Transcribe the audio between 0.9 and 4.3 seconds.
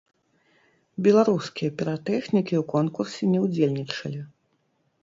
Беларускія піратэхнікі ў конкурсе не ўдзельнічалі.